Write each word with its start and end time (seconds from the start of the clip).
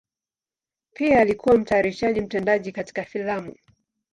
Pia 0.93 1.19
alikuwa 1.21 1.57
mtayarishaji 1.57 2.21
mtendaji 2.21 2.71
katika 2.71 3.03
filamu. 3.05 3.55